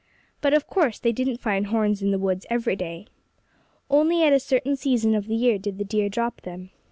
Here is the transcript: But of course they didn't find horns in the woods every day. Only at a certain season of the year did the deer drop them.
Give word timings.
But 0.41 0.55
of 0.55 0.65
course 0.65 0.97
they 0.97 1.11
didn't 1.11 1.41
find 1.41 1.67
horns 1.67 2.01
in 2.01 2.09
the 2.09 2.17
woods 2.17 2.47
every 2.49 2.75
day. 2.75 3.05
Only 3.87 4.23
at 4.23 4.33
a 4.33 4.39
certain 4.39 4.75
season 4.75 5.13
of 5.13 5.27
the 5.27 5.35
year 5.35 5.59
did 5.59 5.77
the 5.77 5.83
deer 5.83 6.09
drop 6.09 6.41
them. 6.41 6.71